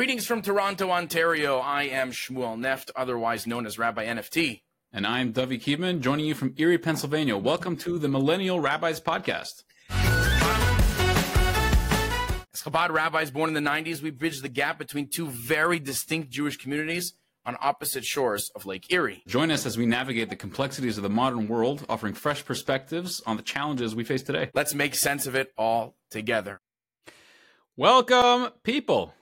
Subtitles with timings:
[0.00, 1.58] Greetings from Toronto, Ontario.
[1.58, 4.62] I am Shmuel Neft, otherwise known as Rabbi NFT.
[4.94, 7.36] And I'm Dovie Kievman, joining you from Erie, Pennsylvania.
[7.36, 9.64] Welcome to the Millennial Rabbis Podcast.
[12.54, 16.30] As Chabad rabbis born in the 90s, we bridged the gap between two very distinct
[16.30, 17.12] Jewish communities
[17.44, 19.22] on opposite shores of Lake Erie.
[19.26, 23.36] Join us as we navigate the complexities of the modern world, offering fresh perspectives on
[23.36, 24.50] the challenges we face today.
[24.54, 26.62] Let's make sense of it all together.
[27.76, 29.12] Welcome, people.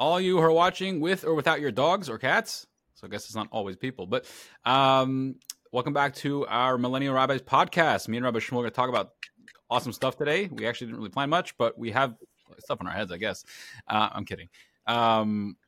[0.00, 2.66] All you who are watching with or without your dogs or cats.
[2.94, 4.24] So I guess it's not always people, but
[4.64, 5.34] um,
[5.72, 8.08] welcome back to our Millennial Rabbis podcast.
[8.08, 9.10] Me and Rabbi Shmuel are going to talk about
[9.68, 10.48] awesome stuff today.
[10.50, 12.14] We actually didn't really plan much, but we have
[12.60, 13.44] stuff in our heads, I guess.
[13.86, 14.48] Uh, I'm kidding.
[14.86, 15.58] Um,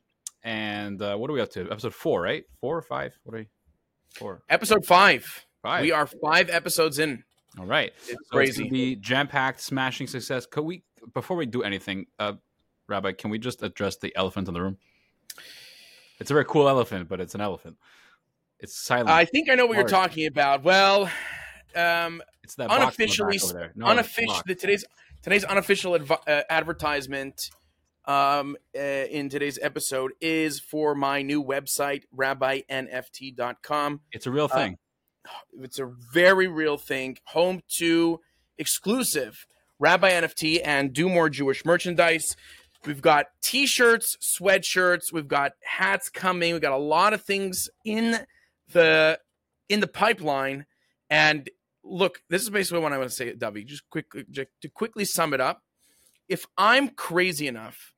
[0.43, 1.71] and uh, what are we up to?
[1.71, 2.45] Episode four, right?
[2.59, 3.13] Four or five?
[3.25, 3.49] What are we?
[4.15, 4.45] Four.
[4.49, 5.45] Episode five.
[5.61, 5.83] Five.
[5.83, 7.23] We are five episodes in.
[7.59, 7.93] All right.
[7.99, 8.63] It's So it's crazy.
[8.63, 10.47] gonna be jam packed, smashing success.
[10.47, 12.33] Could we, before we do anything, uh,
[12.93, 14.77] Rabbi, can we just address the elephant in the room?
[16.21, 17.79] It's a very cool elephant, but it's an elephant.
[18.61, 19.09] It's silent.
[19.09, 20.63] I think I know what you're talking about.
[20.63, 21.11] Well,
[21.75, 23.39] um, it's that box the unofficially.
[23.75, 24.85] No, unofficial, the, today's
[25.23, 27.51] today's unofficial adv- uh, advertisement
[28.05, 34.01] um, uh, in today's episode is for my new website, rabbinft.com.
[34.13, 34.79] It's a real uh, thing.
[35.61, 37.17] It's a very real thing.
[37.27, 38.21] Home to
[38.59, 39.47] exclusive
[39.79, 42.37] Rabbi NFT and Do More Jewish merchandise.
[42.85, 46.53] We've got t-shirts, sweatshirts, we've got hats coming.
[46.53, 48.19] We've got a lot of things in
[48.73, 49.19] the
[49.69, 50.67] in the pipeline.
[51.09, 51.49] And
[51.85, 53.65] look, this is basically what I want to say, Dovie.
[53.65, 55.63] Just quickly just to quickly sum it up.
[56.29, 57.93] If I'm crazy enough,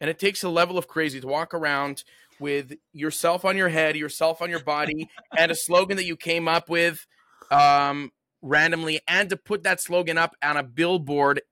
[0.00, 2.02] and it takes a level of crazy to walk around
[2.38, 6.48] with yourself on your head, yourself on your body, and a slogan that you came
[6.48, 7.06] up with
[7.50, 8.10] um,
[8.42, 11.42] randomly, and to put that slogan up on a billboard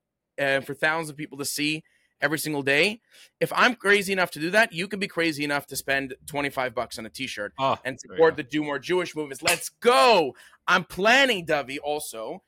[0.40, 1.84] uh, for thousands of people to see
[2.24, 3.00] every single day.
[3.38, 6.74] If I'm crazy enough to do that, you can be crazy enough to spend 25
[6.74, 9.42] bucks on a t-shirt Oh, and support the Do More Jewish movements.
[9.42, 10.34] Let's go.
[10.66, 12.42] I'm planning, Dovie, also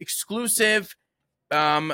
[0.00, 0.96] exclusive
[1.50, 1.92] um,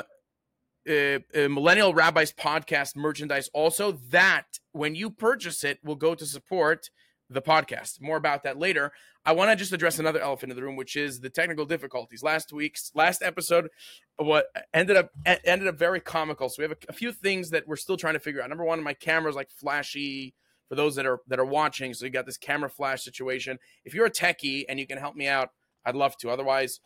[0.89, 3.49] uh, uh, Millennial Rabbis podcast merchandise.
[3.53, 6.89] Also, that when you purchase it will go to support
[7.29, 8.01] the podcast.
[8.01, 8.91] More about that later.
[9.27, 12.23] I want to just address another elephant in the room, which is the technical difficulties.
[12.23, 13.67] Last week's last episode,
[14.15, 16.47] what ended up ended up very comical.
[16.47, 18.47] So we have a, a few things that we're still trying to figure out.
[18.47, 20.33] Number one, my camera's like flashy
[20.69, 21.93] for those that are that are watching.
[21.93, 23.59] So you got this camera flash situation.
[23.83, 25.49] If you're a techie and you can help me out,
[25.85, 26.29] I'd love to.
[26.29, 26.79] Otherwise,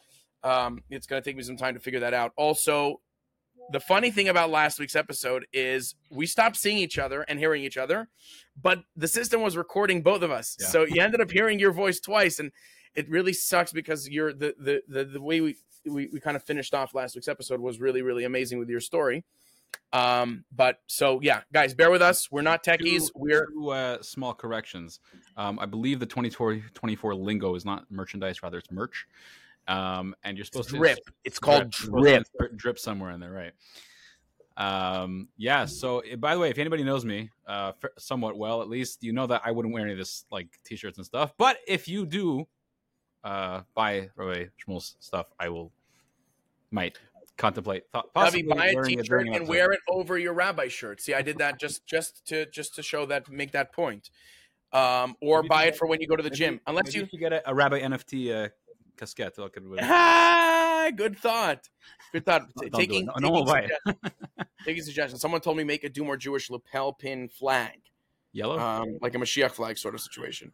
[0.44, 2.31] um, it's going to take me some time to figure that out.
[2.38, 3.02] Also,
[3.71, 7.63] the funny thing about last week's episode is we stopped seeing each other and hearing
[7.63, 8.09] each other,
[8.61, 10.57] but the system was recording both of us.
[10.59, 10.67] Yeah.
[10.67, 12.51] So you ended up hearing your voice twice, and
[12.95, 15.55] it really sucks because you're the the the, the way we,
[15.85, 18.81] we we kind of finished off last week's episode was really really amazing with your
[18.81, 19.23] story.
[19.93, 22.31] Um, but so yeah, guys, bear with us.
[22.31, 23.07] We're not techies.
[23.07, 24.99] Two- We're two, uh, small corrections.
[25.35, 29.05] Um, I believe the 24, 24 lingo is not merchandise, rather it's merch.
[29.67, 30.97] Um, and you're supposed drip.
[30.97, 31.16] to drip.
[31.23, 32.23] It's called to drip.
[32.55, 33.53] drip somewhere in there, right?
[34.57, 35.66] Um, yeah.
[35.66, 39.13] So, eh, by the way, if anybody knows me uh, somewhat well, at least you
[39.13, 41.33] know that I wouldn't wear any of this like t-shirts and stuff.
[41.38, 42.47] But if you do
[43.23, 45.72] uh, buy Rabbi Shmuel's stuff, I will
[46.72, 46.97] might
[47.38, 51.01] contemplate Bobby, possibly buy a t-shirt and wear it over your rabbi shirt.
[51.01, 54.09] See, I did that just just to just to show that make that point.
[54.73, 56.61] Um, or Maybe buy it for when you go to the Maybe- gym.
[56.66, 58.49] Unless you could get a, a Rabbi NFT uh,
[59.01, 59.35] casquette.
[59.35, 61.67] so I could- ah, good thought.
[62.12, 62.44] Good thought.
[62.56, 62.79] Don't do it.
[62.79, 64.13] taking No- no taking, will buy it.
[64.66, 65.22] taking suggestions.
[65.22, 67.79] Someone told me make a do more Jewish lapel pin flag,
[68.34, 68.59] Yellow.
[68.59, 70.51] um, like a Mashiach flag sort of situation.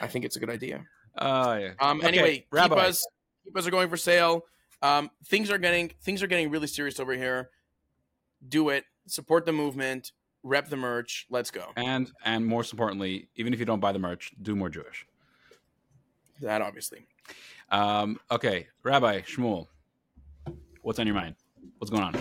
[0.00, 0.84] I think it's a good idea.
[1.18, 1.72] Oh yeah.
[1.80, 2.74] Um, Okay, anyway, Rabbi.
[2.76, 3.06] keepers,
[3.44, 4.44] keepers are going for sale.
[4.82, 7.50] Um, things are getting things are getting really serious over here.
[8.46, 8.84] Do it.
[9.06, 10.12] Support the movement.
[10.42, 11.26] Rep the merch.
[11.30, 11.72] Let's go.
[11.76, 15.06] And and most importantly, even if you don't buy the merch, do more Jewish.
[16.40, 17.06] That obviously.
[17.70, 19.66] Um, okay, Rabbi Shmuel,
[20.82, 21.34] what's on your mind?
[21.78, 22.14] What's going on?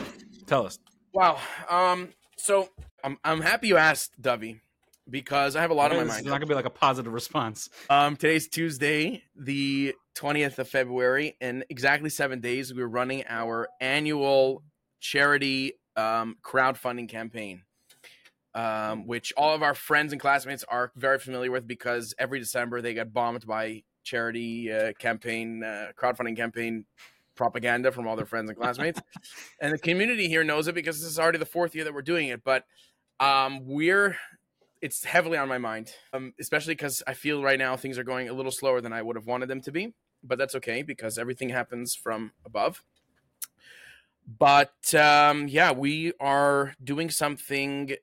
[0.45, 0.79] Tell us.
[1.13, 1.39] Wow.
[1.69, 2.09] Um.
[2.37, 2.69] So
[3.03, 4.62] I'm I'm happy you asked, Dovie,
[5.09, 6.19] because I have a lot on my mind.
[6.19, 7.69] It's not gonna be like a positive response.
[7.89, 11.35] Um, today's Tuesday, the 20th of February.
[11.39, 14.63] In exactly seven days, we're running our annual
[15.01, 17.63] Charidy um, crowdfunding campaign,
[18.53, 22.81] um, which all of our friends and classmates are very familiar with because every December
[22.81, 26.86] they get bombed by Charidy uh, campaign, uh, crowdfunding campaign
[27.36, 29.02] propaganda from all their friends and classmates.
[29.62, 32.02] and the community here knows it because this is already the fourth year that we're
[32.02, 32.44] doing it.
[32.44, 32.66] But
[33.19, 34.18] um, we're
[34.81, 38.30] it's heavily on my mind, um, especially because I feel right now things are going
[38.30, 39.94] a little slower than I would have wanted them to be.
[40.24, 42.84] But that's okay because everything happens from above.
[44.28, 47.96] But um, yeah, we are doing something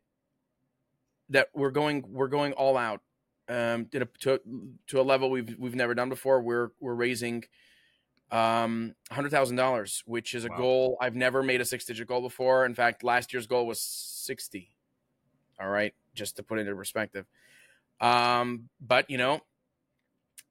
[1.28, 3.00] that we're going we're going all out
[3.48, 4.40] um, to, to
[4.88, 6.40] to a level we've we've never done before.
[6.42, 7.44] We're we're raising
[8.30, 10.56] um hundred thousand dollars, which is a Wow.
[10.56, 12.64] goal I've never made a six digit goal before.
[12.64, 14.70] In fact, last year's goal was sixty.
[15.60, 17.26] All right, just to put it into perspective.
[18.00, 19.42] Um, but you know,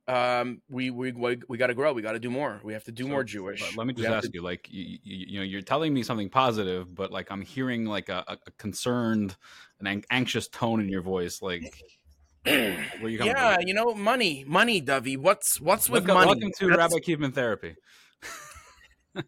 [0.08, 1.94] um, we we we, we got to grow.
[1.94, 2.60] We got to do more.
[2.64, 3.62] We have to do So, more Jewish.
[3.62, 6.04] But let me just ask to- you, like, you, you, you know, you're telling me
[6.04, 9.36] something positive, but like I'm hearing like a, a a concerned,
[9.80, 11.42] an an- anxious tone in your voice.
[11.42, 11.64] Like,
[12.46, 13.68] you yeah, from?
[13.68, 15.18] you know, money, money, Dovie.
[15.18, 16.42] What's what's with Welcome, money?
[16.42, 17.76] welcome to That's- Rabbi Kievman therapy.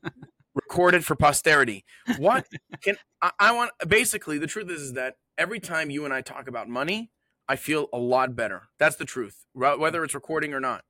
[0.56, 1.84] recorded for posterity.
[2.18, 2.46] What
[2.82, 3.72] can I, I want?
[3.88, 7.12] Basically, the truth is, is that every time you and I talk about money,
[7.48, 8.64] I feel a lot better.
[8.80, 10.84] That's the truth, Wh- whether it's recording or not.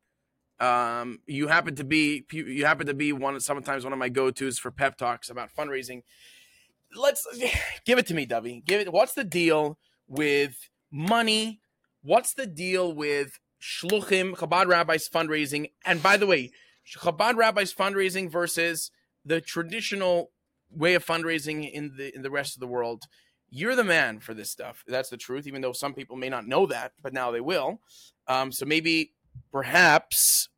[0.60, 4.32] Um, you happen to be you happen to be one sometimes one of my go
[4.32, 6.04] tos for pep talks about fundraising.
[6.96, 7.26] Let's
[7.86, 8.64] give it to me, Dovie.
[8.66, 8.94] Give it.
[8.94, 9.78] What's the deal
[10.08, 10.56] with
[10.92, 11.60] money?
[12.04, 15.72] What's the deal with shluchim Chabad rabbis fundraising?
[15.86, 16.52] And by the way,
[16.98, 18.92] Chabad rabbis fundraising versus
[19.26, 20.32] the traditional
[20.70, 23.04] way of fundraising in the in the rest of the world.
[23.50, 24.84] You're the man for this stuff.
[24.88, 27.80] That's the truth, even though some people may not know that, but now they will.
[28.28, 29.14] Um, so maybe,
[29.52, 30.50] perhaps,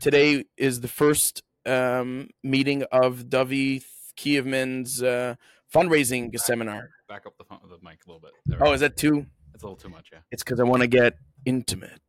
[0.00, 3.84] today is the first um, meeting of Dovie
[4.16, 5.36] Kievman's uh,
[5.72, 6.90] fundraising seminar.
[7.08, 8.32] Back up the the mic a little bit.
[8.46, 9.26] There Oh, is that too?
[9.54, 10.10] It's a little too much.
[10.12, 12.00] Yeah, It's because I want to get intimate.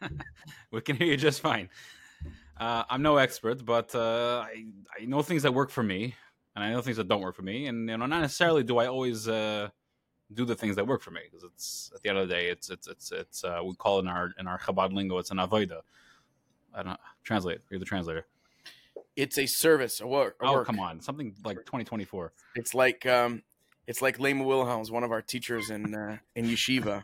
[0.70, 1.68] we can hear you just fine.
[2.58, 4.64] Uh, I'm no expert, but uh, I
[5.00, 6.14] I know things that work for me,
[6.54, 8.78] and I know things that don't work for me, and you know, not necessarily do
[8.78, 9.68] I always uh,
[10.32, 12.46] do the things that work for me because it's at the end of the day,
[12.48, 15.30] it's it's it's it's uh, we call it in our in our Chabad lingo, it's
[15.30, 15.80] an avoida.
[16.74, 17.60] I don't translate.
[17.70, 18.26] You're the translator.
[19.16, 20.36] It's a service, a work.
[20.42, 20.66] A Oh work.
[20.66, 22.32] come on, something like 2024.
[22.54, 23.42] It's like um,
[23.86, 27.02] it's like Lema Wilhelms, one of our teachers in uh, in yeshiva,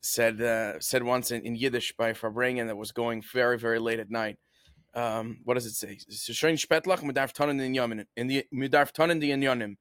[0.00, 4.00] said uh, said once in, in Yiddish by Farbrengen that was going very very late
[4.00, 4.38] at night.
[4.94, 5.98] Um, what does it say?
[6.10, 7.32] Schön Spetlach mit darf
[8.16, 9.76] in the mit darf tonnen die.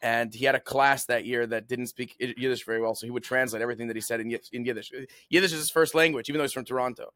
[0.00, 3.10] And he had a class that year that didn't speak Yiddish very well, so he
[3.10, 4.92] would translate everything that he said in, in Yiddish.
[5.28, 7.12] Yiddish is his first language, even though he's from Toronto.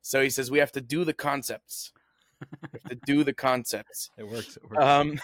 [0.00, 1.92] So he says we have to do the concepts.
[2.72, 4.10] we have to do the concepts.
[4.16, 4.56] It works.
[4.56, 4.84] It works.
[4.84, 5.20] Um,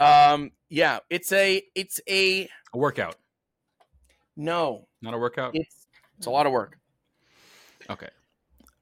[0.00, 3.16] um, yeah, it's a, it's a a workout,
[4.36, 4.86] no.
[5.02, 5.52] not a workout.
[5.54, 5.86] It's
[6.18, 6.78] it's a lot of work.
[7.88, 8.08] Okay.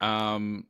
[0.00, 0.66] Um.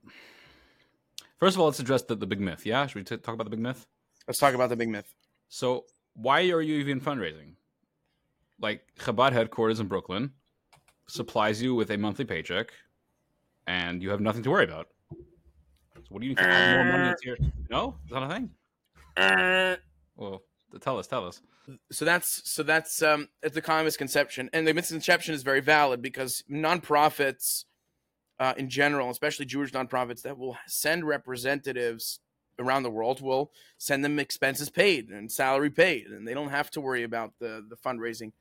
[1.39, 2.65] First of all, let's address the, the big myth.
[2.65, 3.87] Yeah, should we t- talk about the big myth?
[4.27, 5.13] Let's talk about the big myth.
[5.49, 7.55] So, why are you even fundraising?
[8.61, 10.31] Like Chabad headquarters in Brooklyn
[11.07, 12.73] supplies you with a monthly paycheck,
[13.67, 14.89] and you have nothing to worry about.
[15.13, 17.53] So, what do you need to add more money into?
[17.69, 18.51] No, is that a thing?
[20.17, 20.43] Well,
[20.81, 21.41] tell us, tell us.
[21.91, 26.03] So that's so that's um it's a common misconception, and the misconception is very valid
[26.03, 27.65] because nonprofits,
[28.39, 32.21] uh, in general, especially Jewish nonprofits that will send representatives
[32.59, 36.71] around the world, will send them expenses paid and salary paid, and they don't have
[36.73, 38.33] to worry about the the fundraising.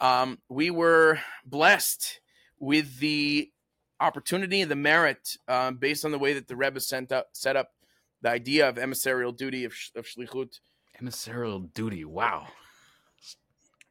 [0.00, 2.20] Um, we were blessed
[2.58, 3.50] with the
[4.00, 7.56] opportunity and the merit um, based on the way that the Rebbe sent up set
[7.56, 7.70] up
[8.20, 10.60] the idea of emissarial duty of, of shlichut
[11.00, 12.04] Emissarial duty.
[12.04, 12.48] Wow.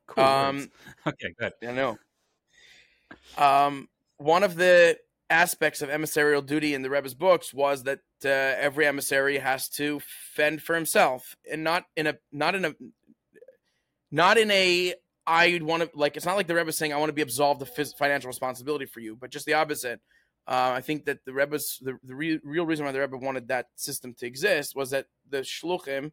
[0.10, 0.24] Cool.
[0.24, 0.70] Um, words.
[1.08, 1.52] okay, good.
[1.68, 1.98] I know.
[3.38, 4.98] Um, one of the
[5.30, 10.00] aspects of emissarial duty in the Rebbe's books was that uh, every emissary has to
[10.34, 12.74] fend for himself, and not in a not in a
[14.12, 14.94] not in a
[15.26, 16.16] I want to like.
[16.16, 18.86] It's not like the Rebbe saying I want to be absolved of phys- financial responsibility
[18.86, 20.00] for you, but just the opposite.
[20.48, 23.50] Uh, I think that the Rebbe's the, the re- real reason why the Rebbe wanted
[23.50, 26.12] that system to exist was that the shluchim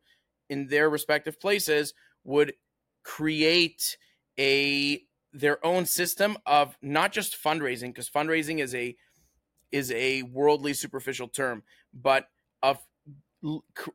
[0.49, 2.55] in their respective places would
[3.03, 3.97] create
[4.39, 8.97] a their own system of not just fundraising because fundraising is a
[9.73, 12.29] is a worldly superficial term but
[12.63, 12.79] of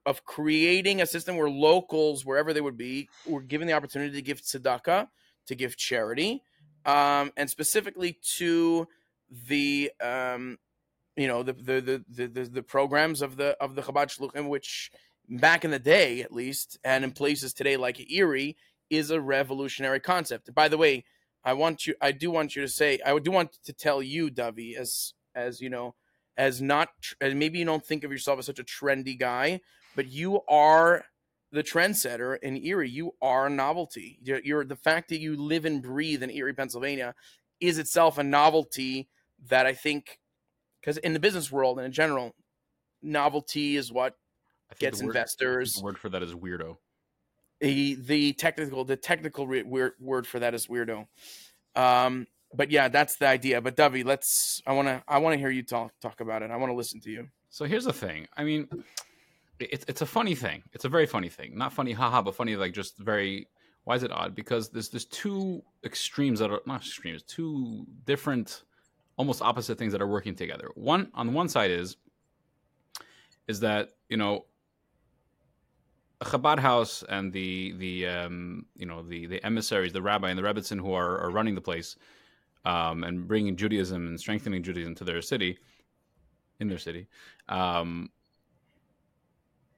[0.05, 4.21] of creating a system where locals wherever they would be were given the opportunity to
[4.21, 5.07] give tzedakah
[5.47, 6.43] to give charity
[6.85, 8.87] um, and specifically to
[9.47, 10.57] the um,
[11.15, 14.91] you know the the, the the the programs of the of the Chabad Shluchim which
[15.29, 18.57] back in the day at least and in places today like Erie
[18.89, 20.53] is a revolutionary concept.
[20.53, 21.05] By the way,
[21.43, 24.29] I want you I do want you to say I do want to tell you,
[24.29, 25.95] Dovie, as as you know,
[26.37, 26.89] as not
[27.21, 29.61] as maybe you don't think of yourself as such a trendy guy,
[29.95, 31.05] but you are
[31.51, 32.89] the trendsetter in Erie.
[32.89, 34.19] You are a novelty.
[34.21, 37.15] You're, you're the fact that you live and breathe in Erie, Pennsylvania,
[37.59, 39.09] is itself a novelty
[39.47, 40.19] that I think,
[40.79, 42.35] because in the business world and in general,
[43.01, 44.15] novelty is what
[44.77, 45.73] gets word, investors.
[45.73, 46.77] The word for that is weirdo.
[47.59, 51.07] the the technical the technical re- word word for that is weirdo.
[51.75, 53.61] Um, but yeah, that's the idea.
[53.61, 54.61] But Dovie, let's.
[54.65, 55.03] I want to.
[55.07, 56.51] I want to hear you talk talk about it.
[56.51, 57.27] I want to listen to you.
[57.49, 58.27] So here's the thing.
[58.37, 58.67] I mean,
[59.59, 60.63] it's it's a funny thing.
[60.73, 61.57] It's a very funny thing.
[61.57, 63.47] Not funny, haha, but funny, like just very.
[63.85, 64.35] Why is it odd?
[64.35, 68.63] Because there's there's two extremes that are not extremes, two different,
[69.17, 70.69] almost opposite things that are working together.
[70.75, 71.97] One on the one side is,
[73.47, 74.45] is that you know
[76.21, 80.43] Chabad house and the the um, you know the the emissaries, the rabbi and the
[80.43, 81.95] rebbitzin who are, are running the place,
[82.65, 85.57] um, and bringing Judaism and strengthening Judaism to their city,
[86.59, 87.07] in their city,
[87.47, 88.09] um,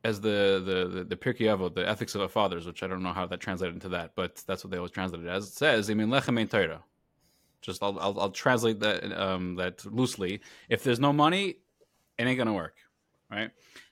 [0.04, 3.04] as the the the, the Pirkei Avot, the ethics of the fathers, which I don't
[3.04, 5.48] know how that translated into that, but that's what they always translate it as.
[5.48, 6.82] It says, "I mean lechem Torah."
[7.62, 10.42] Just I'll, I'll, I'll translate that um, that loosely.
[10.70, 11.58] If there's no money,
[12.18, 12.78] it ain't gonna work,
[13.30, 13.52] right?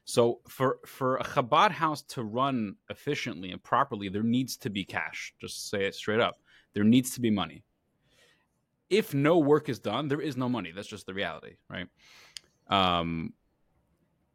[0.10, 4.84] So for for a Chabad house to run efficiently and properly, there needs to be
[4.84, 5.36] cash.
[5.40, 6.38] Just say it straight up.
[6.74, 7.64] There needs to be money.
[8.90, 10.72] If no work is done, there is no money.
[10.72, 11.88] That's just the reality, right?
[12.72, 13.34] Um,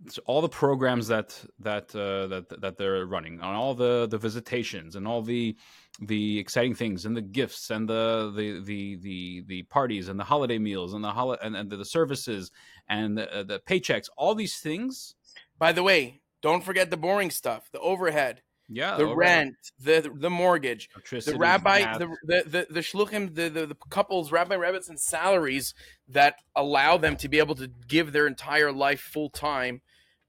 [0.08, 4.18] so all the programs that that uh, that that they're running, on all the the
[4.18, 5.56] visitations and all the
[6.00, 10.24] the exciting things and the gifts and the the the the, the parties and the
[10.24, 12.52] holiday meals and the hol- and, and the services
[12.88, 15.16] and the, the paychecks, all these things
[15.58, 20.30] by the way, don't forget the boring stuff, the overhead, yeah, the rent, the the
[20.30, 24.98] mortgage, the rabbi, the, the the the shluchim, the, the the couples, rabbi rabbits, and
[24.98, 25.74] salaries
[26.08, 29.82] that allow them to be able to give their entire life full time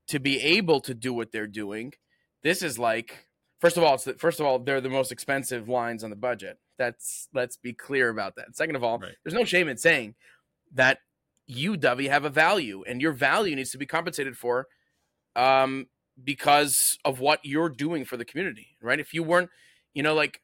[0.08, 1.94] to be able to do what they're doing.
[2.44, 3.28] This is like,
[3.60, 6.16] first of all, it's the, first of all, they're the most expensive lines on the
[6.16, 6.60] budget.
[6.78, 8.56] That's let's be clear about that.
[8.56, 9.14] Second of all, right.
[9.24, 10.16] there's no shame in saying
[10.74, 11.00] that
[11.48, 14.68] you, Dovie, have a value, and your value needs to be compensated for
[15.36, 15.88] um,
[16.24, 19.00] because of what you're doing for the community, right?
[19.00, 19.50] If you weren't,
[19.94, 20.42] you know, like,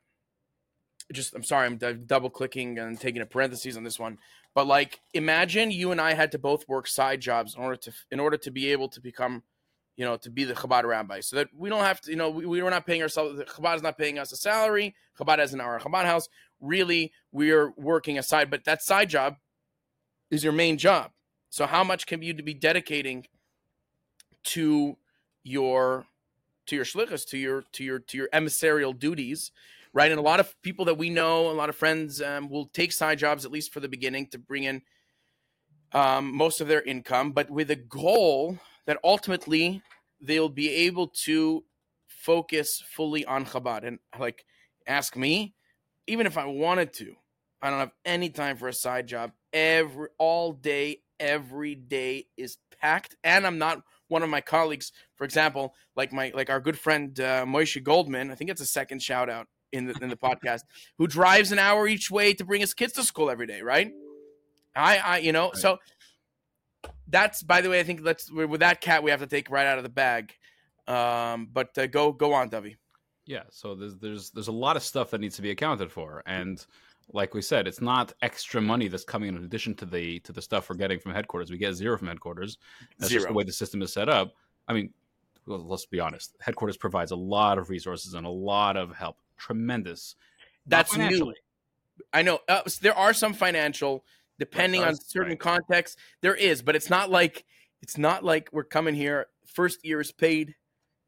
[1.12, 4.18] just I'm sorry, I'm d- double clicking and taking a parentheses on this one,
[4.54, 7.92] but like, imagine you and I had to both work side jobs in order to
[8.12, 9.44] in order to be able to become,
[9.98, 12.30] you know, to be the Chabad rabbi, so that we don't have to, you know,
[12.30, 13.40] we, we're not paying ourselves.
[13.42, 14.96] Chabad is not paying us a salary.
[15.20, 16.28] Chabad has an our Chabad house.
[16.60, 19.36] Really, we're working aside, but that side job
[20.30, 21.12] is your main job.
[21.50, 23.26] So how much can you be dedicating?
[24.44, 24.98] To
[25.44, 26.06] your
[26.68, 29.52] to your shlichus, to your to your to your emissarial duties,
[29.94, 30.12] right?
[30.12, 32.92] And a lot of people that we know, a lot of friends, um, will take
[32.92, 34.82] side jobs at least for the beginning to bring in
[35.94, 39.82] um, most of their income, but with a goal that ultimately
[40.22, 41.64] they'll be able to
[42.08, 43.86] focus fully on Chabad.
[43.86, 44.46] And like,
[44.88, 45.56] ask me,
[46.08, 47.16] even if I wanted to,
[47.62, 49.32] I don't have any time for a side job.
[49.54, 55.24] Every all day, every day is packed, and I'm not one of my colleagues, for
[55.24, 57.46] example, like my like our good friend uh,
[57.82, 58.30] Goldman.
[58.30, 60.62] I think it's a second shout out in the in the podcast,
[60.98, 63.92] who drives an hour each way to bring his kids to school every day, right?
[64.76, 65.58] I I you know right.
[65.58, 65.78] so
[67.08, 69.66] that's by the way I think let's with that cat we have to take right
[69.66, 70.34] out of the bag.
[70.88, 72.76] Um, but uh, go go on, Dovie.
[73.26, 76.22] Yeah, so there's there's there's a lot of stuff that needs to be accounted for,
[76.26, 76.64] and
[77.14, 80.42] like we said, it's not extra money that's coming in addition to the to the
[80.42, 81.52] stuff we're getting from headquarters.
[81.52, 82.58] We get zero from headquarters.
[82.98, 83.22] That's zero.
[83.22, 84.34] just the way the system is set up.
[84.68, 84.94] I mean,
[85.46, 86.36] well, let's be honest.
[86.40, 89.18] Headquarters provides a lot of resources and a lot of help.
[89.38, 90.16] Tremendous.
[90.66, 91.34] That's new.
[92.14, 94.04] I know uh, there are some financial,
[94.40, 95.40] depending on certain right.
[95.40, 95.98] contexts.
[96.22, 97.46] There is, but it's not like
[97.82, 99.28] it's not like we're coming here.
[99.46, 100.56] First year is paid.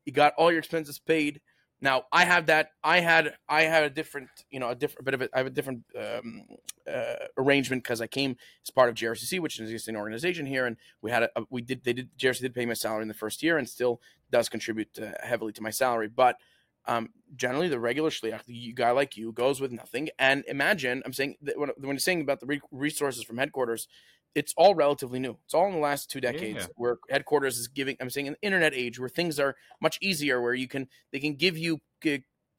[0.05, 1.39] You got all your expenses paid
[1.83, 2.69] now I have that.
[2.81, 5.29] I had I had a different, you know, a different bit of.
[5.33, 6.43] I have a different um,
[6.89, 10.77] uh, arrangement because I came as part of JRCC, which is an organization here, and
[11.01, 13.13] we had a, a we did they did JRCC did pay my salary in the
[13.13, 13.99] first year and still
[14.31, 16.37] does contribute uh, heavily to my salary, but.
[16.85, 20.09] Um, generally, the regular shliach, the guy like you, goes with nothing.
[20.19, 23.87] And imagine, I'm saying when, when you're saying about the re- resources from headquarters,
[24.35, 25.37] it's all relatively new.
[25.45, 26.67] It's all in the last two decades yeah.
[26.75, 27.95] where headquarters is giving.
[28.01, 31.35] I'm saying an internet age where things are much easier, where you can they can
[31.35, 31.81] give you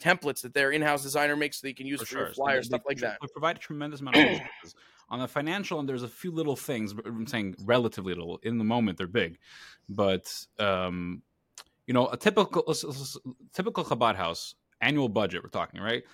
[0.00, 2.24] templates that their in-house designer makes that you can use for, for sure.
[2.26, 3.18] your flyers, so stuff like that.
[3.20, 4.74] We provide a tremendous amount of resources.
[5.10, 6.94] On the financial and there's a few little things.
[7.04, 8.38] I'm saying relatively little.
[8.42, 9.38] In the moment, they're big,
[9.88, 11.22] but um,
[11.86, 12.62] you know, a typical
[13.52, 15.42] typical Chabad house annual budget.
[15.42, 16.04] We're talking right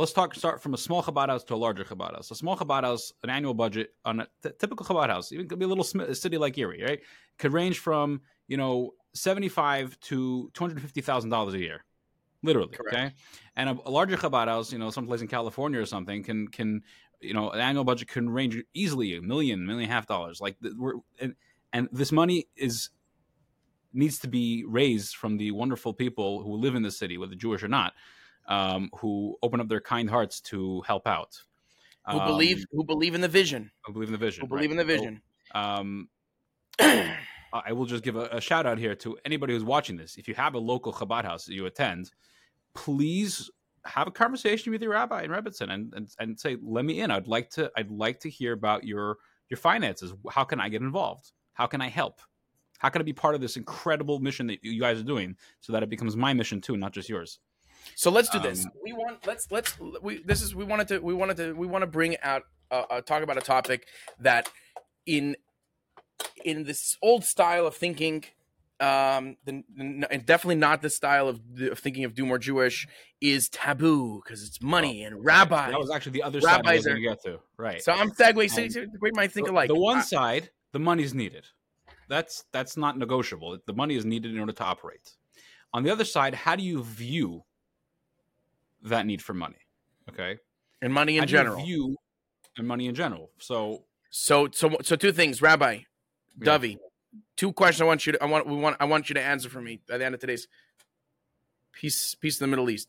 [0.00, 2.30] let's talk start from a small Chabad house to a larger Chabad house.
[2.30, 5.58] A small Chabad house, an annual budget on a t- typical Chabad house, even could
[5.58, 7.00] be a little sm- a city like Erie, right?
[7.38, 11.84] Could range from you know seventy five to two hundred fifty thousand dollars a year,
[12.42, 12.74] literally.
[12.74, 12.96] Correct.
[12.96, 13.12] Okay,
[13.56, 16.82] and a, a, larger Chabad house, you know, someplace in California or something, can can
[17.20, 20.40] you know an annual budget can range easily a million, million and a half dollars.
[20.40, 21.34] Like we're and,
[21.74, 22.88] and this money is
[23.92, 27.62] needs to be raised from the wonderful people who live in the city, whether Jewish
[27.62, 27.92] or not
[28.48, 31.42] um, who open up their kind hearts to help out.
[32.08, 33.70] who believe who believe in the vision.
[33.84, 34.42] Who believe in the vision.
[34.42, 34.70] Who believe right.
[34.72, 35.22] in the vision.
[35.52, 36.08] So, um,
[37.52, 40.16] I will just give a, a, shout out here to anybody who's watching this.
[40.16, 42.12] If you have a local Chabad house that you attend,
[42.74, 43.50] please
[43.84, 47.10] have a conversation with your rabbi in Rebbitzin and, and and say, "Let me in.
[47.10, 47.70] I'd like to.
[47.76, 49.16] I'd like to hear about your
[49.48, 50.12] your finances.
[50.30, 51.32] How can I get involved?
[51.54, 52.20] How can I help?
[52.78, 55.72] How can I be part of this incredible mission that you guys are doing, so
[55.72, 57.40] that it becomes my mission too, not just yours?"
[57.94, 58.64] So let's do this.
[58.64, 61.66] Um, we want let's let's we this is we wanted to we wanted to we
[61.66, 63.86] want to bring out uh, uh, talk about a topic
[64.20, 64.48] that
[65.06, 65.36] in
[66.44, 68.24] in this old style of thinking
[68.80, 72.88] um the, the, definitely not the style of, of, thinking of do more jewish
[73.20, 75.70] is taboo because it's money oh, and rabbis.
[75.70, 77.38] that was actually the other side going to get to.
[77.58, 77.82] Right.
[77.82, 79.68] So i'm segueing so great might think alike.
[79.68, 81.46] the one I, side the money's needed.
[82.08, 83.58] That's that's not negotiable.
[83.66, 85.16] The money is needed in order to operate.
[85.74, 87.44] On the other side how do you view
[88.82, 89.58] that need for money
[90.08, 90.36] okay
[90.82, 91.96] and money in how general view
[92.56, 95.80] and money in general so so so so two things rabbi
[96.38, 96.78] Dovie,
[97.36, 99.48] two questions I want you to I want we want I want you to answer
[99.48, 100.48] for me at the end of today's
[101.72, 102.88] piece piece of the Middle East.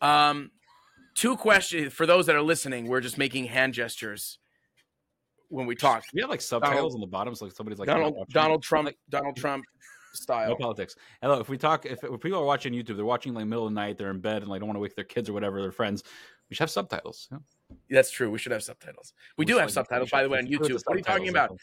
[0.00, 0.50] Um,
[1.14, 2.88] two questions for those that are listening.
[2.88, 4.38] We're just making hand gestures
[5.48, 6.04] when we talk.
[6.12, 8.90] We have like subtitles Donald, on the bottom, so like somebody's like Donald Donald Trump
[9.08, 9.64] Donald Trump
[10.14, 10.48] style.
[10.48, 10.96] No politics.
[11.20, 13.72] Hello, if we talk, if, if people are watching YouTube, they're watching like middle of
[13.72, 15.60] the night, they're in bed and like don't want to wake their kids or whatever,
[15.60, 16.02] their friends.
[16.48, 17.28] We should have subtitles.
[17.32, 17.38] Yeah.
[17.90, 18.30] That's true.
[18.30, 19.14] We should have subtitles.
[19.36, 20.80] We, we do have like, subtitles, by the way, on YouTube.
[20.84, 21.58] What are you talking about?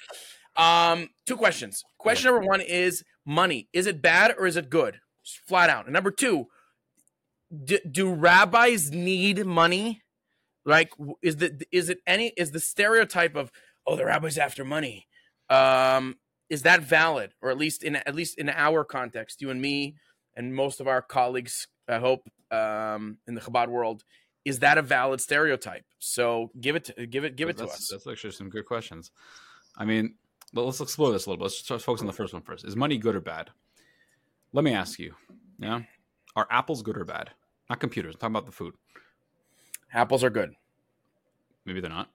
[0.55, 1.83] Um, two questions.
[1.97, 3.69] Question number one is money.
[3.73, 4.99] Is it bad or is it good?
[5.47, 5.85] Flat out.
[5.85, 6.47] And number two,
[7.63, 10.01] do, do rabbis need money?
[10.65, 10.91] Like,
[11.21, 13.51] is the is it any is the stereotype of
[13.87, 15.07] oh the rabbis after money?
[15.49, 16.17] Um,
[16.51, 19.95] is that valid, or at least in at least in our context, you and me,
[20.35, 24.03] and most of our colleagues, I hope, um, in the Chabad world,
[24.43, 25.85] is that a valid stereotype?
[25.99, 27.87] So give it to, give it give it that's, to us.
[27.89, 29.11] That's actually some good questions.
[29.77, 30.15] I mean,
[30.51, 31.53] but let's explore this a little bit.
[31.69, 32.65] Let's focus on the first one first.
[32.65, 33.49] Is money good or bad?
[34.51, 35.15] Let me ask you.
[35.57, 35.83] Yeah,
[36.35, 37.29] are apples good or bad?
[37.69, 38.15] Not computers.
[38.15, 38.75] I'm talking about the food.
[39.93, 40.53] Apples are good.
[41.63, 42.09] Maybe they're not.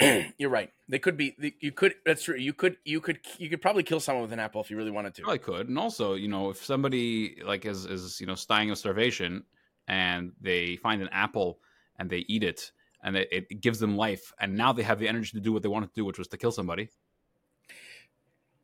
[0.38, 0.70] You're right.
[0.88, 1.54] They could be.
[1.60, 1.94] You could.
[2.06, 2.36] That's true.
[2.36, 2.76] You could.
[2.84, 3.20] You could.
[3.38, 5.22] You could probably kill someone with an apple if you really wanted to.
[5.22, 5.68] Probably could.
[5.68, 9.44] And also, you know, if somebody like is is you know dying of starvation
[9.88, 11.58] and they find an apple
[11.98, 15.08] and they eat it and it, it gives them life, and now they have the
[15.08, 16.88] energy to do what they wanted to do, which was to kill somebody.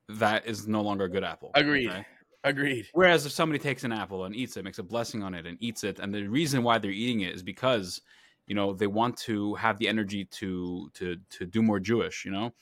[0.09, 1.51] That is no longer a good apple.
[1.55, 1.91] Agreed.
[1.91, 2.07] Okay?
[2.45, 2.87] Agreed.
[2.93, 5.57] Whereas if somebody takes an apple and eats it, makes a blessing on it and
[5.61, 8.03] eats it, and the reason why they're eating it is because
[8.47, 12.25] you know they want to have the energy to to to do more Jewish.
[12.25, 12.55] You know,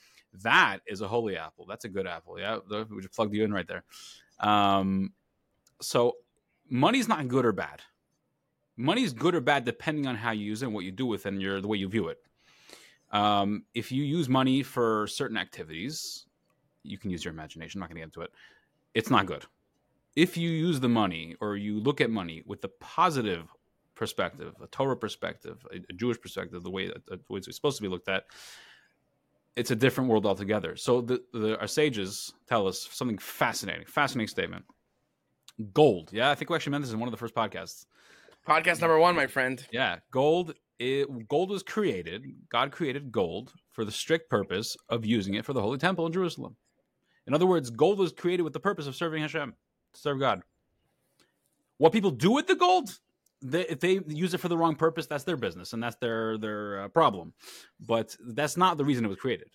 [0.43, 1.65] that is a holy apple.
[1.65, 2.39] That's a good apple.
[2.39, 3.83] Yeah, we just plugged you in right there.
[4.39, 5.13] Um,
[5.81, 6.17] so
[6.69, 7.81] money's not good or bad
[8.77, 11.05] money is good or bad depending on how you use it and what you do
[11.05, 12.19] with it and your the way you view it.
[13.11, 16.25] Um, if you use money for certain activities,
[16.83, 17.79] you can use your imagination.
[17.79, 18.31] I'm not going to get into it.
[18.93, 19.45] It's not good.
[20.15, 23.47] If you use the money or you look at money with the positive
[23.95, 27.77] perspective, a Torah perspective, a, a Jewish perspective, the way that the way it's supposed
[27.77, 28.25] to be looked at,
[29.55, 30.75] it's a different world altogether.
[30.75, 34.65] So the, the our sages tell us something fascinating, fascinating statement.
[35.73, 36.09] Gold.
[36.11, 37.85] Yeah, I think we actually meant this in one of the first podcasts.
[38.47, 39.65] Podcast number one, my friend.
[39.71, 40.53] Yeah, gold.
[40.77, 42.25] It, gold was created.
[42.49, 46.11] God created gold for the strict purpose of using it for the holy temple in
[46.11, 46.57] Jerusalem.
[47.27, 49.53] In other words, gold was created with the purpose of serving Hashem,
[49.93, 50.41] to serve God.
[51.77, 52.89] What people do with the gold,
[53.51, 56.37] they, if they use it for the wrong purpose, that's their business and that's their
[56.37, 57.33] their uh, problem.
[57.79, 59.49] But that's not the reason it was created.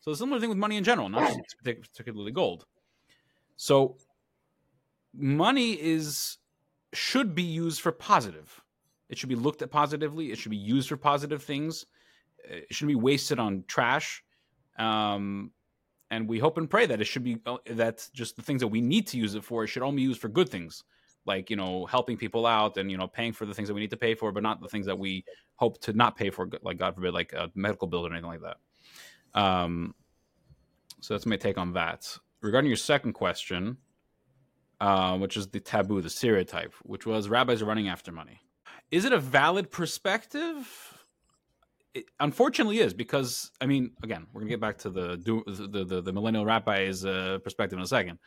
[0.00, 2.66] So, similar thing with money in general, not just particularly gold.
[3.56, 3.96] So,
[5.14, 6.38] money is
[6.92, 8.60] should be used for positive.
[9.08, 10.32] It should be looked at positively.
[10.32, 11.86] It should be used for positive things.
[12.38, 14.22] It shouldn't be wasted on trash.
[14.78, 15.52] Um,
[16.10, 18.68] and we hope and pray that it should be uh, that just the things that
[18.68, 20.84] we need to use it for it should only be used for good things,
[21.26, 23.80] like you know helping people out and you know paying for the things that we
[23.80, 25.24] need to pay for, but not the things that we
[25.56, 28.40] hope to not pay for, like God forbid, like a medical bill or anything like
[28.42, 28.56] that.
[29.40, 29.94] Um,
[31.00, 32.16] so that's my take on that.
[32.40, 33.78] Regarding your second question,
[34.80, 38.40] uh, which is the taboo, the stereotype, which was rabbis are running after money.
[38.90, 41.00] Is it a valid perspective?
[41.94, 46.02] It unfortunately is because I mean, again, we're gonna get back to the the the,
[46.02, 48.18] the millennial rabbi's uh, perspective in a second,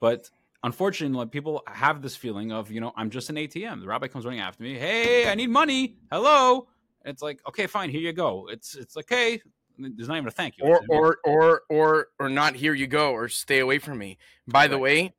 [0.00, 0.28] but
[0.64, 3.80] unfortunately, like, people have this feeling of you know I'm just an ATM.
[3.80, 4.78] The rabbi comes running after me.
[4.78, 5.96] Hey, I need money.
[6.10, 6.68] Hello.
[7.04, 8.48] And it's like okay, fine, here you go.
[8.50, 9.40] It's it's okay.
[9.78, 10.64] There's not even a thank you.
[10.64, 14.18] Or or or or or not here you go or stay away from me.
[14.46, 14.70] By right.
[14.70, 15.14] the way,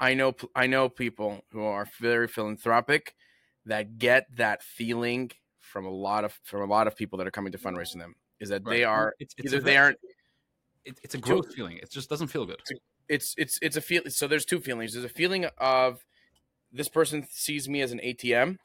[0.00, 3.14] I know I know people who are very philanthropic
[3.66, 5.30] that get that feeling
[5.60, 8.16] from a lot of from a lot of people that are coming to fundraising them
[8.40, 9.98] is that they are It's, it's either a they aren't
[10.84, 11.76] it- it's a gross feeling.
[11.76, 12.62] It just doesn't feel good.
[13.08, 14.92] It's it's it's a feel so there's two feelings.
[14.92, 16.04] There's a feeling of
[16.72, 18.58] this person sees me as an atm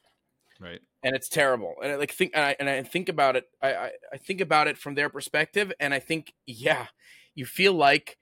[0.59, 0.81] Right.
[1.03, 1.75] and it's terrible.
[1.81, 4.41] And i like think and i, and I think about it I, I i think
[4.41, 5.71] about it from their perspective.
[5.79, 6.87] And i think yeah
[7.35, 8.17] you feel like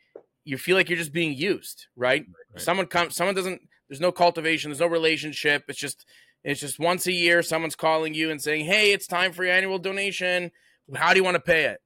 [0.46, 2.62] you feel like you're just being used right, Right.
[2.62, 5.64] someone comes someone doesn't there's no cultivation there's no relationship.
[5.68, 6.06] It's just
[6.44, 9.54] it's just once a year someone's calling you and saying hey it's time for your
[9.54, 10.52] annual donation.
[10.96, 11.80] How do you want to pay it?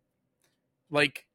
[0.90, 1.26] Like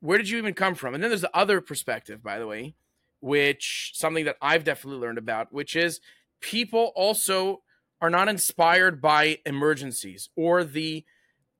[0.00, 0.94] where did you even come from?
[0.94, 2.74] And then there's the other perspective by the way
[3.20, 6.00] which something that i've definitely learned about which is
[6.40, 7.62] people also
[8.00, 11.04] are not inspired by emergencies or the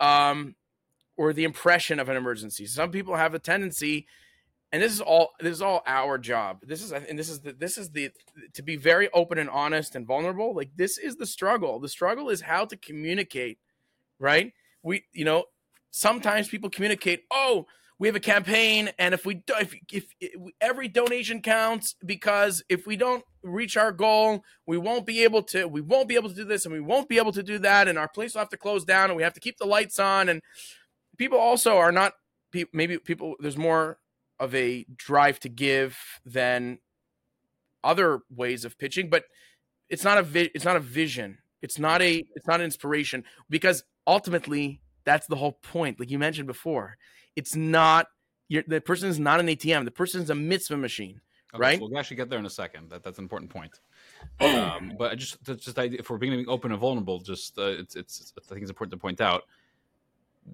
[0.01, 0.55] um
[1.16, 2.66] or the impression of an emergency.
[2.66, 4.07] Some people have a tendency
[4.72, 6.59] and this is all this is all our job.
[6.62, 8.11] This is and this is the this is the
[8.55, 11.81] to be very open and honest and vulnerable like this is the struggle.
[11.81, 13.59] The struggle is how to communicate
[14.18, 14.53] right?
[14.83, 15.44] We you know
[15.90, 17.66] sometimes people communicate oh
[17.99, 22.63] we have a campaign and if we do if, if, if every donation counts because
[22.69, 26.29] if we don't reach our goal we won't be able to we won't be able
[26.29, 28.41] to do this and we won't be able to do that and our place will
[28.41, 30.43] have to close down and we have to keep the lights on and
[31.17, 32.13] people also are not
[32.73, 33.99] maybe people there's more
[34.39, 36.79] of a drive to give than
[37.83, 39.25] other ways of pitching but
[39.89, 41.39] it's not a vi- it's not a vision.
[41.63, 46.19] It's not a it's not an inspiration because ultimately that's the whole point like you
[46.19, 46.97] mentioned before
[47.37, 48.09] it's not
[48.49, 51.20] you're, the person is not an atm the person is a mitzvah machine
[51.57, 51.79] Okay, Right?
[51.79, 52.90] So we'll actually get there in a second.
[52.90, 53.81] That that's an important point.
[54.40, 58.33] um, but I just just if we're being open and vulnerable, just uh, it's, it's
[58.37, 59.44] I think it's important to point out.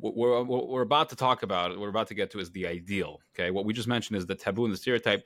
[0.00, 2.50] What we're, what we're about to talk about, what we're about to get to, is
[2.50, 3.20] the ideal.
[3.34, 5.22] Okay, what we just mentioned is the taboo and the stereotype.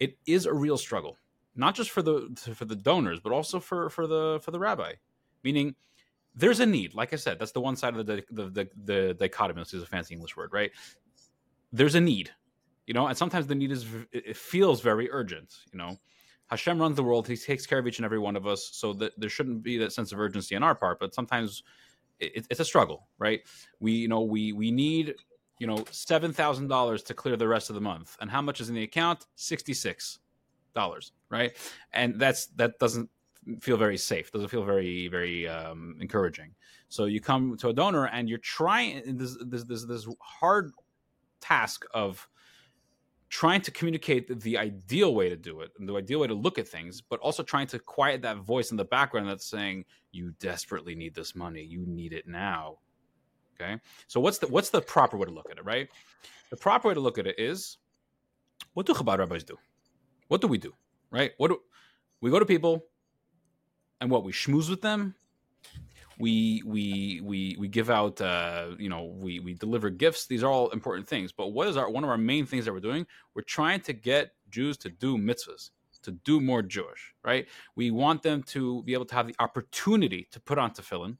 [0.00, 1.16] It is a real struggle,
[1.54, 4.94] not just for the for the donors, but also for for the for the rabbi.
[5.44, 5.74] Meaning,
[6.38, 6.94] there's a need.
[6.94, 9.60] Like I said, that's the one side of the the the, the dichotomy.
[9.60, 10.70] This is a fancy English word, right?
[11.72, 12.30] There's a need
[12.88, 15.96] you know and sometimes the need is it feels very urgent you know
[16.46, 18.92] hashem runs the world he takes care of each and every one of us so
[18.94, 21.62] that there shouldn't be that sense of urgency on our part but sometimes
[22.18, 23.42] it, it's a struggle right
[23.78, 25.14] we you know we we need
[25.60, 28.74] you know $7000 to clear the rest of the month and how much is in
[28.74, 30.18] the account 66
[30.74, 31.56] dollars right
[31.92, 33.10] and that's that doesn't
[33.60, 36.54] feel very safe doesn't feel very very um, encouraging
[36.88, 40.72] so you come to a donor and you're trying this this this, this hard
[41.40, 42.28] task of
[43.28, 46.58] trying to communicate the, ideal way to do it and the ideal way to look
[46.58, 50.32] at things, but also trying to quiet that voice in the background that's saying, "You
[50.40, 51.62] desperately need this money.
[51.62, 52.78] You need it now."
[53.60, 55.64] Okay, so what's the what's the proper way to look at it?
[55.64, 55.88] Right,
[56.50, 57.78] the proper way to look at it is,
[58.74, 59.58] what do Chabad rabbis do?
[60.28, 60.72] What do we do?
[61.10, 61.60] Right, what do
[62.20, 62.84] we go to people,
[64.00, 65.14] and what we schmooze with them,
[66.18, 70.26] we we we we give out uh you know we we deliver gifts.
[70.26, 72.72] These are all important things but what is our one of our main things that
[72.72, 73.06] we're doing?
[73.34, 75.70] We're trying to get jews to do mitzvahs
[76.02, 77.46] to do more jewish right?
[77.76, 81.16] We want them to be able to have the opportunity to put on tefillin.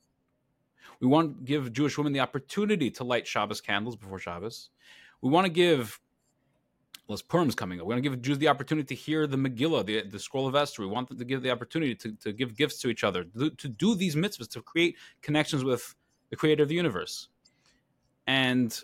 [1.00, 4.70] We want to give jewish women the opportunity to light shabbos candles before shabbos.
[5.20, 6.00] We want to give
[7.14, 7.86] as Purim's coming up.
[7.86, 10.54] We're going to give Jews the opportunity to hear the Megillah, the, the scroll of
[10.54, 10.82] Esther.
[10.82, 13.50] We want them to give the opportunity to, to give gifts to each other, to,
[13.50, 15.94] to do these mitzvahs, to create connections with
[16.30, 17.28] the creator of the universe.
[18.26, 18.78] And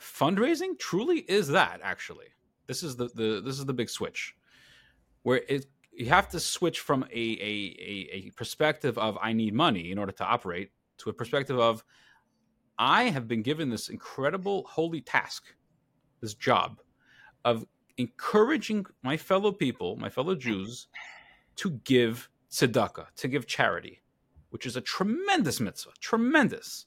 [0.00, 2.26] fundraising truly is that, actually.
[2.66, 4.34] This is the, the this is the big switch.
[5.22, 9.92] Where it you have to switch from a, a, a perspective of I need money
[9.92, 11.84] in order to operate to a perspective of
[12.78, 15.54] I have been given this incredible holy task,
[16.20, 16.80] this job
[17.44, 17.66] of
[17.98, 20.88] encouraging my fellow people, my fellow Jews,
[21.56, 24.00] to give tzedakah, to give charity,
[24.50, 26.86] which is a tremendous mitzvah, tremendous.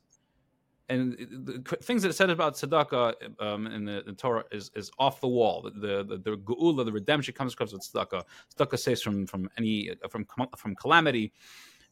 [0.88, 4.92] And the things that are said about tzedakah um, in the, the Torah is, is
[5.00, 5.64] off the wall.
[5.64, 8.24] The the, the, the geula, the redemption comes across with tzedakah.
[8.56, 11.34] Tzedakah saves from from any from from calamity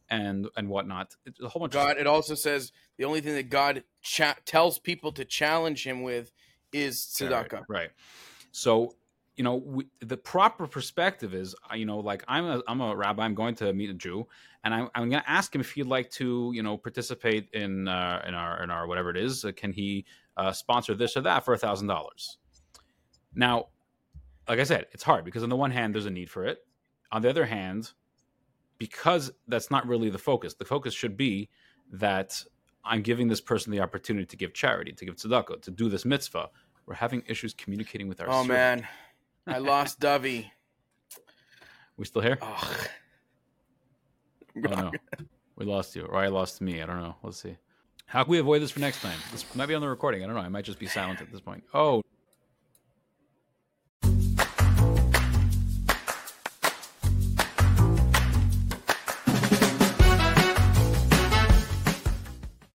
[0.10, 1.16] and and whatnot.
[1.26, 1.74] It's a whole bunch.
[1.74, 5.88] God, of, it also says the only thing that God cha- tells people to challenge
[5.88, 6.32] him with
[6.72, 7.64] is tzedakah.
[7.68, 7.90] Right.
[8.54, 8.96] So,
[9.36, 12.96] you know, we, the proper perspective is, uh, you know, like I'm a I'm a
[12.96, 13.26] rabbi.
[13.26, 14.28] I'm going to meet a Jew,
[14.64, 17.88] and I'm I'm going to ask him if he'd like to, you know, participate in
[17.88, 19.44] uh, in our in our whatever it is.
[19.44, 20.06] Uh, can he
[20.38, 22.38] uh, sponsor this or that for a thousand dollars?
[23.34, 23.70] Now,
[24.48, 26.60] like I said, it's hard because on the one hand, there's a need for it.
[27.12, 27.92] On the other hand,
[28.78, 30.54] because that's not really the focus.
[30.54, 31.50] The focus should be
[31.92, 32.44] that
[32.86, 36.06] I'm giving this person the opportunity to give charity, to give tzedakah, to do this
[36.06, 36.50] mitzvah.
[36.86, 38.28] We're having issues communicating with our.
[38.28, 38.50] Oh servant.
[38.50, 38.88] man,
[39.48, 40.52] I lost Dovie.
[41.98, 42.38] we still here?
[42.42, 42.78] Oh.
[44.56, 44.92] Oh, no.
[45.56, 46.82] We lost you, or I lost me.
[46.82, 47.16] I don't know.
[47.24, 47.58] Let's see.
[48.06, 49.18] How can we avoid this for next time?
[49.32, 50.24] This might be on the recording.
[50.24, 50.42] I don't know.
[50.42, 51.64] I might just be silent at this point.
[51.74, 52.04] Oh,